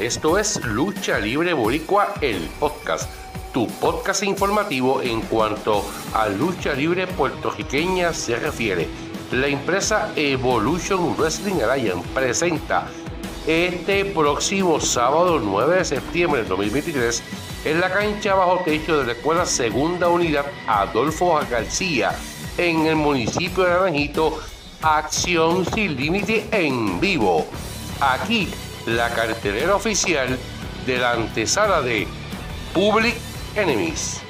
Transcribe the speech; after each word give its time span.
Esto 0.00 0.38
es 0.38 0.64
Lucha 0.64 1.18
Libre 1.18 1.52
Boricua, 1.52 2.14
el 2.22 2.48
podcast, 2.58 3.10
tu 3.52 3.66
podcast 3.66 4.22
informativo 4.22 5.02
en 5.02 5.20
cuanto 5.20 5.84
a 6.14 6.26
lucha 6.30 6.72
libre 6.72 7.06
puertorriqueña 7.06 8.14
se 8.14 8.36
refiere. 8.36 8.88
La 9.30 9.48
empresa 9.48 10.10
Evolution 10.16 11.14
Wrestling 11.18 11.60
Alliance 11.60 12.08
presenta 12.14 12.88
este 13.46 14.06
próximo 14.06 14.80
sábado 14.80 15.38
9 15.38 15.76
de 15.76 15.84
septiembre 15.84 16.44
de 16.44 16.48
2023 16.48 17.22
en 17.66 17.80
la 17.80 17.92
cancha 17.92 18.34
bajo 18.34 18.62
techo 18.64 19.00
de 19.00 19.04
la 19.04 19.12
Escuela 19.12 19.44
Segunda 19.44 20.08
Unidad 20.08 20.46
Adolfo 20.66 21.38
García 21.50 22.16
en 22.56 22.86
el 22.86 22.96
municipio 22.96 23.64
de 23.64 23.70
Naranjito 23.70 24.40
Acción 24.80 25.66
sin 25.74 25.94
límite 25.94 26.48
en 26.52 26.98
vivo. 27.00 27.46
Aquí 28.00 28.48
la 28.96 29.08
cartelera 29.10 29.74
oficial 29.74 30.38
de 30.86 30.98
la 30.98 31.12
antesala 31.12 31.80
de 31.80 32.06
Public 32.74 33.14
Enemies. 33.54 34.20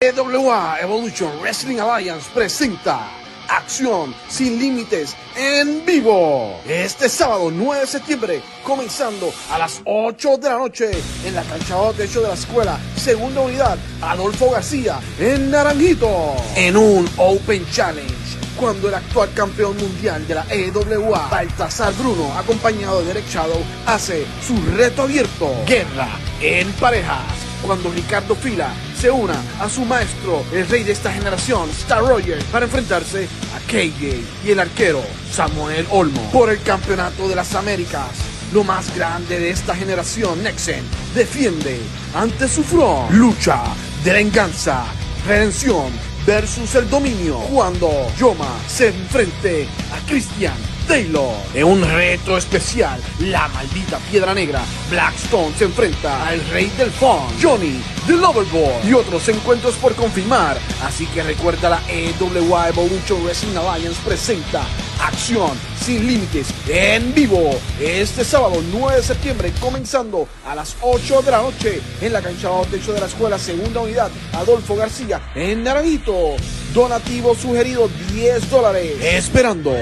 EWA 0.00 0.78
Evolution 0.80 1.30
Wrestling 1.40 1.78
Alliance 1.78 2.28
presenta 2.34 3.21
Acción 3.52 4.14
sin 4.30 4.58
límites 4.58 5.14
en 5.36 5.84
vivo. 5.84 6.58
Este 6.66 7.06
sábado 7.10 7.50
9 7.52 7.82
de 7.82 7.86
septiembre, 7.86 8.42
comenzando 8.64 9.30
a 9.50 9.58
las 9.58 9.82
8 9.84 10.38
de 10.38 10.48
la 10.48 10.56
noche 10.56 10.90
en 11.26 11.34
la 11.34 11.42
cancha 11.42 11.76
de 11.92 11.92
techo 11.92 12.22
de 12.22 12.28
la 12.28 12.34
escuela, 12.34 12.78
segunda 12.96 13.42
unidad, 13.42 13.76
Adolfo 14.00 14.50
García, 14.52 14.98
en 15.18 15.50
Naranjito, 15.50 16.34
en 16.56 16.78
un 16.78 17.06
Open 17.18 17.66
Challenge. 17.70 18.14
Cuando 18.58 18.88
el 18.88 18.94
actual 18.94 19.28
campeón 19.34 19.76
mundial 19.76 20.26
de 20.26 20.34
la 20.34 20.46
EWA, 20.48 21.28
Baltasar 21.28 21.92
Bruno, 21.94 22.32
acompañado 22.38 23.00
de 23.00 23.08
Derek 23.08 23.28
Shadow, 23.28 23.62
hace 23.84 24.24
su 24.46 24.56
reto 24.76 25.02
abierto, 25.02 25.54
Guerra 25.66 26.08
en 26.40 26.72
Parejas 26.72 27.52
cuando 27.62 27.90
Ricardo 27.90 28.34
Fila 28.34 28.72
se 29.02 29.10
una 29.10 29.34
a 29.58 29.68
su 29.68 29.84
maestro, 29.84 30.44
el 30.52 30.68
rey 30.68 30.84
de 30.84 30.92
esta 30.92 31.12
generación, 31.12 31.68
Star 31.70 32.04
Roger, 32.04 32.40
para 32.52 32.66
enfrentarse 32.66 33.26
a 33.52 33.58
KJ 33.66 34.22
y 34.44 34.50
el 34.52 34.60
arquero 34.60 35.02
Samuel 35.28 35.84
Olmo 35.90 36.22
por 36.30 36.50
el 36.50 36.62
campeonato 36.62 37.28
de 37.28 37.34
las 37.34 37.52
Américas. 37.56 38.10
Lo 38.52 38.62
más 38.62 38.94
grande 38.94 39.40
de 39.40 39.50
esta 39.50 39.74
generación, 39.74 40.44
Nexen, 40.44 40.84
defiende 41.16 41.80
ante 42.14 42.46
su 42.46 42.62
front, 42.62 43.10
lucha 43.10 43.64
de 44.04 44.12
venganza, 44.12 44.84
redención 45.26 45.90
versus 46.24 46.72
el 46.76 46.88
dominio 46.88 47.38
cuando 47.52 47.90
Yoma 48.16 48.54
se 48.68 48.90
enfrente 48.90 49.66
a 49.92 50.06
Christian 50.06 50.71
Taylor. 50.86 51.34
En 51.54 51.64
un 51.64 51.82
reto 51.82 52.36
especial, 52.36 53.00
la 53.20 53.48
maldita 53.48 53.98
piedra 54.10 54.34
negra, 54.34 54.62
Blackstone 54.90 55.54
se 55.56 55.64
enfrenta 55.64 56.26
al 56.26 56.40
rey 56.48 56.70
del 56.76 56.90
fun, 56.90 57.20
Johnny, 57.40 57.80
The 58.06 58.12
Loverboy 58.12 58.88
y 58.88 58.92
otros 58.92 59.28
encuentros 59.28 59.74
por 59.76 59.94
confirmar. 59.94 60.58
Así 60.84 61.06
que 61.06 61.22
recuerda 61.22 61.70
la 61.70 61.82
EWA 61.88 62.68
Evolution 62.68 63.22
Wrestling 63.24 63.56
Alliance 63.56 64.00
presenta 64.04 64.62
Acción 65.00 65.50
sin 65.84 66.06
límites 66.06 66.46
en 66.68 67.12
vivo 67.12 67.50
este 67.80 68.24
sábado 68.24 68.62
9 68.72 68.96
de 68.98 69.02
septiembre 69.02 69.52
comenzando 69.60 70.28
a 70.46 70.54
las 70.54 70.76
8 70.80 71.22
de 71.22 71.30
la 71.32 71.42
noche 71.42 71.80
en 72.00 72.12
la 72.12 72.22
cancha 72.22 72.50
bajo 72.50 72.66
techo 72.66 72.92
de 72.92 73.00
la 73.00 73.06
escuela 73.06 73.36
segunda 73.36 73.80
unidad 73.80 74.10
Adolfo 74.32 74.76
García 74.76 75.20
en 75.34 75.64
Naranjito. 75.64 76.36
Donativo 76.72 77.34
sugerido 77.34 77.90
10 78.12 78.48
dólares. 78.48 78.92
Esperando 79.02 79.74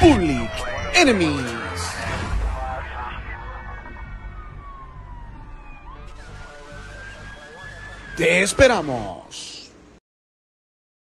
Public 0.00 0.50
Enemies. 0.94 1.42
Te 8.16 8.42
esperamos. 8.42 9.55